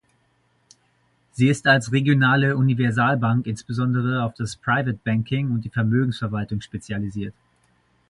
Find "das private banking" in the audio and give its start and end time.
4.33-5.51